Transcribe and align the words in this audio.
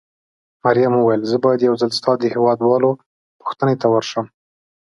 مريم 0.63 0.91
وویل: 0.95 1.21
زه 1.31 1.37
باید 1.43 1.61
یو 1.67 1.75
ځل 1.81 1.91
ستا 1.99 2.11
د 2.19 2.23
هېواد 2.33 2.59
والاو 2.61 2.99
پوښتنې 3.41 3.75
ته 3.81 3.87
ورشم. 3.93 4.25